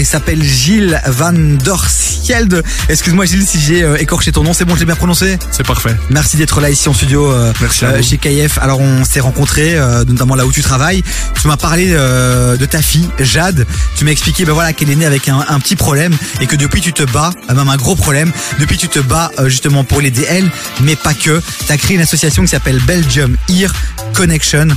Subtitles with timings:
[0.00, 2.62] Il s'appelle Gilles Van Dorsield.
[2.88, 5.66] Excuse-moi Gilles si j'ai euh, écorché ton nom, c'est bon, je l'ai bien prononcé C'est
[5.66, 5.94] parfait.
[6.08, 8.56] Merci d'être là ici en studio euh, Merci euh, chez KF.
[8.62, 9.78] Alors on s'est rencontrés,
[10.08, 11.02] notamment là où tu travailles.
[11.38, 13.66] Tu m'as parlé de ta fille, Jade.
[13.94, 16.56] Tu m'as expliqué ben voilà, qu'elle est née avec un, un petit problème et que
[16.56, 20.24] depuis tu te bats, même un gros problème, depuis tu te bats justement pour l'aider
[20.30, 21.42] elle, mais pas que.
[21.66, 23.70] Tu as créé une association qui s'appelle Belgium Ear
[24.14, 24.68] Connection.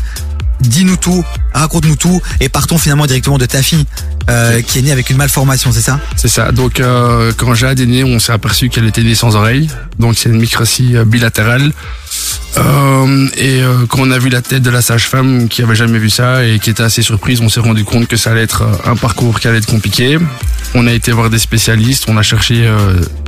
[0.63, 1.23] Dis-nous tout,
[1.53, 3.85] raconte-nous tout et partons finalement directement de ta fille
[4.29, 5.99] euh, qui est née avec une malformation, c'est ça?
[6.15, 6.51] C'est ça.
[6.51, 9.69] Donc, euh, quand Jade est née, on s'est aperçu qu'elle était née sans oreille.
[9.99, 11.73] Donc, c'est une microtie euh, bilatérale.
[12.57, 15.99] Euh, et euh, quand on a vu la tête de la sage-femme qui avait jamais
[15.99, 18.63] vu ça et qui était assez surprise, on s'est rendu compte que ça allait être
[18.63, 20.17] euh, un parcours qui allait être compliqué.
[20.75, 22.67] On a été voir des spécialistes, on a cherché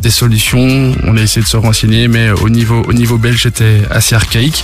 [0.02, 3.82] des solutions, on a essayé de se renseigner, mais au niveau au niveau belge, c'était
[3.92, 4.64] assez archaïque.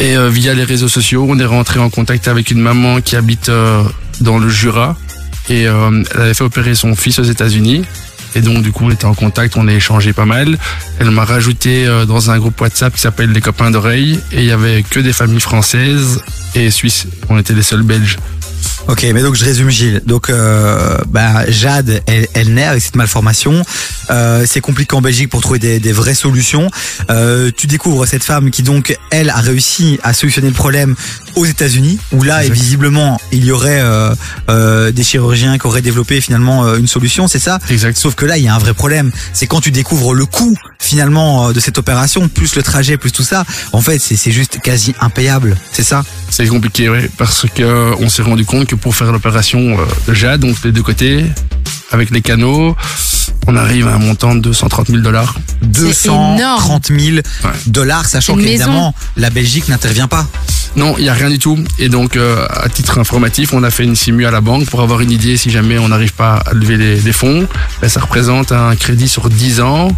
[0.00, 3.52] Et via les réseaux sociaux, on est rentré en contact avec une maman qui habite
[4.20, 4.96] dans le Jura
[5.48, 7.84] et elle avait fait opérer son fils aux États-Unis.
[8.34, 10.58] Et donc du coup, on était en contact, on a échangé pas mal.
[10.98, 14.44] Elle m'a rajouté euh, dans un groupe WhatsApp qui s'appelle les copains d'oreille et il
[14.44, 16.22] y avait que des familles françaises
[16.54, 17.06] et suisses.
[17.28, 18.18] On était les seuls Belges.
[18.88, 20.02] Ok, mais donc je résume Gilles.
[20.06, 23.62] Donc euh, bah, Jade, elle, elle naît avec cette malformation.
[24.10, 26.68] Euh, c'est compliqué en Belgique pour trouver des, des vraies solutions.
[27.10, 30.94] Euh, tu découvres cette femme qui donc elle a réussi à solutionner le problème
[31.36, 34.14] aux États-Unis, où là visiblement il y aurait euh,
[34.50, 37.58] euh, des chirurgiens qui auraient développé finalement euh, une solution, c'est ça?
[37.70, 37.96] Exact.
[37.96, 39.10] Sauf que là, il y a un vrai problème.
[39.32, 40.54] C'est quand tu découvres le coût
[40.92, 43.44] finalement euh, de cette opération, plus le trajet, plus tout ça.
[43.72, 45.56] En fait, c'est c'est juste quasi impayable.
[45.72, 46.04] C'est ça?
[46.28, 49.84] C'est compliqué, oui, parce que euh, on s'est rendu compte que pour faire l'opération euh,
[50.06, 51.24] de Jade, donc les deux côtés,
[51.90, 52.76] avec les canaux,
[53.46, 55.34] on arrive à un montant de 230 000 dollars.
[55.62, 57.16] 230 000
[57.68, 60.26] dollars, sachant qu'évidemment la Belgique n'intervient pas.
[60.76, 61.58] Non, il y a rien du tout.
[61.78, 64.80] Et donc, euh, à titre informatif, on a fait une simu à la banque pour
[64.80, 67.46] avoir une idée si jamais on n'arrive pas à lever les, les fonds.
[67.80, 69.88] Ben, ça représente un crédit sur 10 ans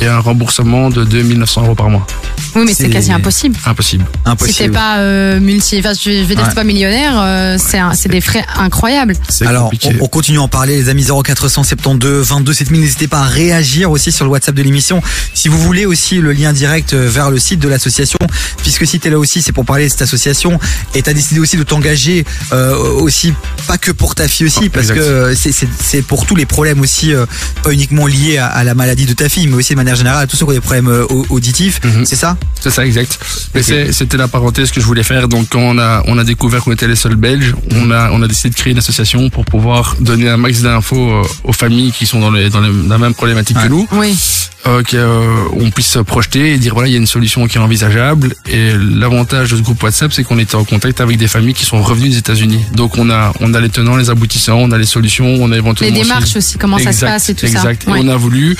[0.00, 2.06] et un remboursement de 2900 euros par mois.
[2.54, 3.56] Oui, mais C'est- quasi impossible.
[3.66, 4.04] Impossible.
[4.04, 4.72] Si t'es Impossible.
[4.72, 6.48] pas euh, multi, enfin, je vais dire Ouais.
[6.48, 9.14] t'es pas millionnaire, euh, c'est des frais incroyables.
[9.42, 12.80] Alors, on, on continue à en parler, les amis 0472 22 7000.
[12.80, 15.02] N'hésitez pas à réagir aussi sur le WhatsApp de l'émission.
[15.34, 18.18] Si vous voulez aussi le lien direct euh, vers le site de l'association,
[18.62, 20.58] puisque si t'es là aussi, c'est pour parler de cette association.
[20.94, 23.34] Et t'as décidé aussi de t'engager euh, aussi,
[23.66, 25.00] pas que pour ta fille aussi, Ah, parce exact.
[25.00, 27.26] que c'est- pour tous les problèmes aussi, euh,
[27.62, 30.24] pas uniquement liés à, à la maladie de ta fille, mais aussi de manière générale
[30.24, 31.80] à tous ceux qui ont des problèmes euh, au- auditifs.
[31.84, 32.04] Mhm.
[32.04, 32.36] C'est ça?
[32.60, 33.18] C'est ça, exact.
[33.54, 35.28] Mais c'était la parenthèse que je voulais faire.
[35.28, 38.22] Donc, quand on a, on a découvert qu'on était les seuls Belges, on a, on
[38.22, 41.92] a décidé de créer une association pour pouvoir donner un max d'infos euh, aux familles
[41.92, 43.64] qui sont dans, les, dans les- la même problématique Ouais.
[43.64, 43.86] que nous.
[43.92, 44.16] Oui.
[44.66, 47.60] Euh, qu'on puisse se projeter et dire voilà il y a une solution qui est
[47.60, 51.54] envisageable et l'avantage de ce groupe WhatsApp c'est qu'on était en contact avec des familles
[51.54, 54.70] qui sont revenues des États-Unis donc on a on a les tenants les aboutissants on
[54.72, 57.28] a les solutions on a Les éventuellement aussi- démarches aussi, comment ça se Exact, passe
[57.30, 57.82] et tout exact.
[57.84, 57.90] ça.
[57.90, 58.00] Et Ouais.
[58.02, 58.56] on a voulu,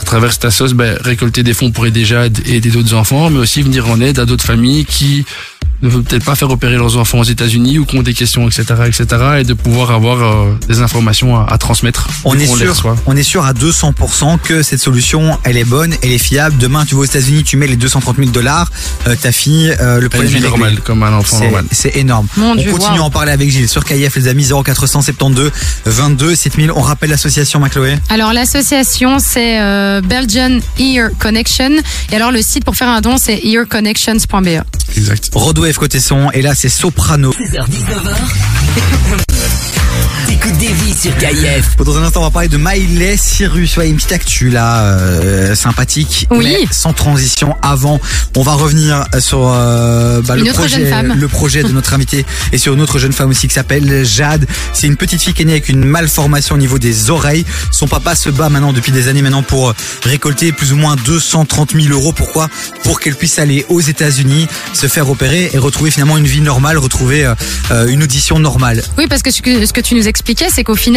[0.00, 3.28] à travers cette assos, ben, récolter des fonds pour aider Jade et aider d'autres enfants,
[3.30, 5.24] mais aussi venir en aide à d'autres familles qui
[5.82, 8.46] ne veulent peut-être pas faire opérer leurs enfants aux États-Unis ou qui ont des questions,
[8.48, 9.06] etc., etc.,
[9.40, 12.08] et de pouvoir avoir euh, des informations à, à transmettre.
[12.24, 16.12] On est sûr, on est sûr à 200% que cette solution, elle est bonne, elle
[16.12, 16.56] est fiable.
[16.58, 18.70] Demain, tu vas aux États-Unis, tu mets les 230 000 dollars,
[19.06, 21.64] euh, ta fille, euh, le problème est normale, comme un enfant C'est- normal.
[21.70, 22.26] C'est énorme.
[22.36, 25.50] Mon on Dieu, continue à en parler avec Gilles sur KIF, les amis 0472
[25.86, 26.72] 22 7000.
[26.72, 27.96] On rappelle l'association, Macloé.
[28.10, 31.70] Alors l'association c'est euh, Belgian Ear Connection
[32.12, 34.62] et alors le site pour faire un don c'est earconnections.be.
[34.96, 35.30] Exact.
[35.34, 37.32] Rodwave côté son, et là c'est Soprano.
[37.32, 39.37] 16h-19h.
[41.84, 43.76] Dans un instant, on va parler de Miley Cyrus.
[43.76, 46.56] Ouais, une petite actu là, euh, sympathique, Oui.
[46.60, 47.54] mais sans transition.
[47.62, 48.00] Avant,
[48.36, 51.14] on va revenir sur euh, bah, Une le autre projet, jeune femme.
[51.16, 54.46] le projet de notre invité et sur une autre jeune femme aussi qui s'appelle Jade.
[54.72, 57.44] C'est une petite fille qui est née avec une malformation au niveau des oreilles.
[57.70, 59.72] Son papa se bat maintenant depuis des années maintenant pour
[60.02, 62.12] récolter plus ou moins 230 000 euros.
[62.12, 62.48] Pourquoi?
[62.82, 66.76] Pour qu'elle puisse aller aux États-Unis, se faire opérer et retrouver finalement une vie normale,
[66.76, 67.34] retrouver euh,
[67.70, 68.82] euh, une audition normale.
[68.98, 70.87] Oui parce que ce que, ce que tu nous expliquais c'est qu'au final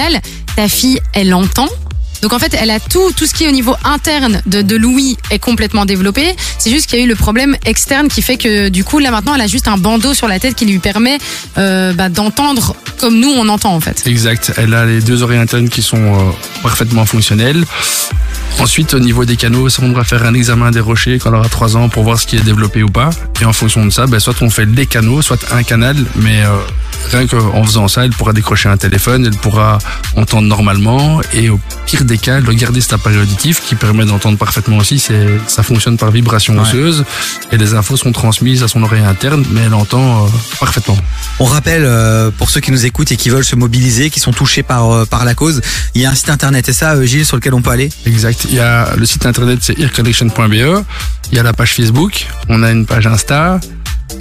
[0.56, 1.68] ta fille elle entend.
[2.22, 4.76] Donc en fait, elle a tout, tout ce qui est au niveau interne de, de
[4.76, 6.35] Louis est complètement développé.
[6.59, 9.09] C'est juste qu'il y a eu le problème externe qui fait que du coup là
[9.09, 11.17] maintenant elle a juste un bandeau sur la tête qui lui permet
[11.58, 14.03] euh, bah, d'entendre comme nous on entend en fait.
[14.05, 14.53] Exact.
[14.58, 17.66] Elle a les deux oreilles internes qui sont euh, parfaitement fonctionnelles.
[18.59, 21.38] Ensuite, au niveau des canaux, ça, on devra faire un examen des rochers quand on
[21.38, 23.09] aura 3 ans pour voir ce qui est développé ou pas.
[23.41, 26.43] Et en fonction de ça, ben, soit on fait des canaux, soit un canal, mais
[26.43, 26.58] euh,
[27.11, 29.78] rien qu'en faisant ça, elle pourra décrocher un téléphone, elle pourra
[30.16, 34.05] entendre normalement, et au pire des cas, elle doit garder cet appareil auditif qui permet
[34.05, 34.99] d'entendre parfaitement aussi.
[34.99, 36.61] C'est, ça fonctionne par vibration Ouais.
[36.61, 37.03] osseuse,
[37.52, 40.29] et les infos sont transmises à son oreille interne, mais elle entend euh,
[40.59, 40.97] parfaitement.
[41.40, 44.34] On rappelle euh, pour ceux qui nous écoutent et qui veulent se mobiliser, qui sont
[44.34, 45.61] touchés par euh, par la cause,
[45.96, 47.90] il y a un site internet, c'est ça, Gilles, sur lequel on peut aller?
[48.05, 48.46] Exact.
[48.49, 50.84] Il y a le site internet, c'est earconnection.be.
[51.31, 52.28] Il y a la page Facebook.
[52.49, 53.59] On a une page Insta.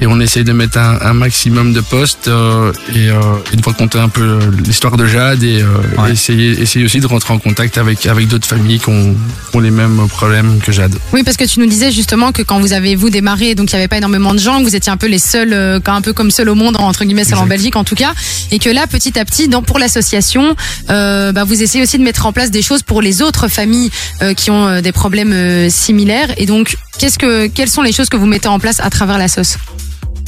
[0.01, 3.21] Et on essaye de mettre un, un maximum de posts euh, et, euh,
[3.53, 5.67] et de raconter un peu l'histoire de Jade et, euh,
[5.99, 6.13] Ouais.
[6.13, 9.15] essayer, essayer aussi de rentrer en contact avec, avec d'autres familles qui ont,
[9.51, 10.95] qui ont les mêmes problèmes que Jade.
[11.13, 13.75] Oui, parce que tu nous disais justement que quand vous avez vous démarré, donc il
[13.75, 16.01] n'y avait pas énormément de gens, que vous étiez un peu les seuls, euh, un
[16.03, 17.47] peu comme seuls au monde entre guillemets, seuls en.
[17.47, 18.13] Belgique en tout cas,
[18.53, 20.55] et que là petit à petit, dans, pour l'association,
[20.89, 23.91] euh, bah, vous essayez aussi de mettre en place des choses pour les autres familles
[24.23, 26.29] euh, qui ont euh, des problèmes euh, similaires.
[26.37, 29.19] Et donc, qu'est-ce que, quelles sont les choses que vous mettez en place à travers
[29.19, 29.57] la sauce?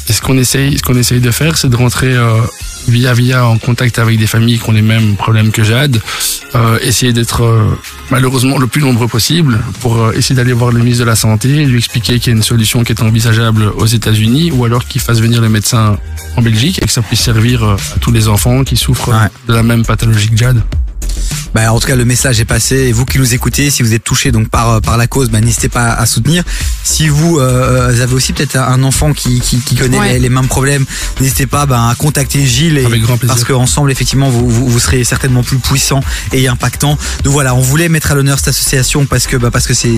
[0.08, 2.40] Et ce qu'on essaye, ce qu'on essaye de faire, c'est de rentrer euh,
[2.88, 6.00] via via en contact avec des familles qui ont les mêmes problèmes que Jade,
[6.54, 7.64] euh, essayer d'être euh,
[8.10, 11.78] malheureusement le plus nombreux possible pour essayer d'aller voir le ministre de la santé, lui
[11.78, 15.20] expliquer qu'il y a une solution qui est envisageable aux États-Unis, ou alors qu'il fasse
[15.20, 15.96] venir le médecin
[16.36, 19.28] en Belgique et que ça puisse servir à tous les enfants qui souffrent Ouais.
[19.48, 20.62] de la même pathologie que Jade.
[21.54, 22.76] Bah, en tout cas, le message est passé.
[22.76, 25.40] Et vous qui nous écoutez, si vous êtes touché donc par par la cause, bah,
[25.40, 26.44] n'hésitez pas à soutenir.
[26.82, 30.14] Si vous euh, avez aussi peut-être un enfant qui qui, qui connaît Ouais.
[30.14, 30.84] les, les mêmes problèmes,
[31.20, 32.78] n'hésitez pas bah, à contacter Gilles.
[32.78, 33.34] Et, Avec grand plaisir.
[33.34, 36.00] Parce qu'ensemble, effectivement, vous, vous vous serez certainement plus puissant
[36.32, 36.96] et impactant.
[37.24, 39.90] Donc voilà, on voulait mettre à l'honneur cette association parce que bah, parce que c'est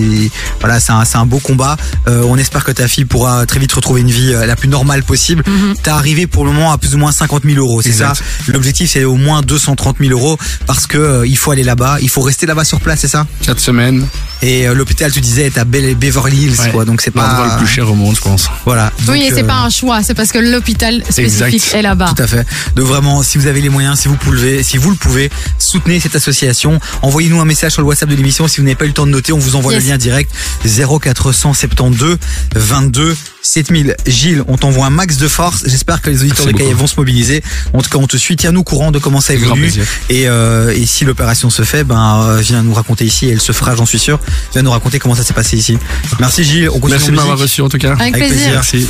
[0.59, 1.77] voilà, c'est un c'est un beau combat.
[2.07, 4.67] Euh, on espère que ta fille pourra très vite retrouver une vie euh, la plus
[4.67, 5.43] normale possible.
[5.83, 8.13] T'es arrivé pour le moment à plus ou moins 50 000 euros, c'est ça?
[8.47, 12.09] L'objectif c'est au moins 230 000 euros parce que euh, il faut aller là-bas, il
[12.09, 13.25] faut rester là-bas sur place, c'est ça?
[13.41, 14.07] Quatre semaines,
[14.41, 16.71] Et euh, l'hôpital, tu disais, est à Be- Beverly Hills, ouais.
[16.71, 16.85] quoi.
[16.85, 18.49] Donc c'est l'endroit pas le plus cher au monde, je pense.
[18.65, 18.91] voilà.
[19.07, 21.75] Oui, et c'est euh, pas un choix, c'est parce que l'hôpital spécifique Exact.
[21.75, 22.13] est là-bas.
[22.15, 22.45] Tout à fait.
[22.75, 25.99] Donc vraiment, si vous avez les moyens, si vous pouvez, si vous le pouvez, soutenez
[25.99, 26.79] cette association.
[27.01, 28.47] Envoyez-nous un message sur le WhatsApp de l'émission.
[28.47, 29.83] Si vous n'avez pas eu le temps de noter, on vous envoie Yes.
[29.83, 30.31] le lien direct
[30.65, 32.17] 0472
[32.55, 33.95] 22 7000.
[34.07, 35.63] Gilles, on t'envoie un max de force.
[35.67, 36.77] J'espère que les auditeurs Merci de beaucoup.
[36.79, 37.43] vont se mobiliser.
[37.73, 38.35] En tout cas, on te suit.
[38.35, 39.71] Tiens-nous au courant de comment ça évolue.
[40.09, 43.29] Et, euh, et si l'opération se fait, ben euh, viens nous raconter ici.
[43.29, 44.19] Elle se fera, j'en suis sûr.
[44.53, 45.77] Viens nous raconter comment ça s'est passé ici.
[46.19, 46.69] Merci Gilles.
[46.69, 47.93] On continue Merci de m'avoir reçu en tout cas.
[47.93, 48.35] Avec Avec plaisir.
[48.37, 48.51] plaisir.
[48.53, 48.87] Merci.